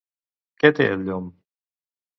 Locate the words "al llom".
0.95-1.31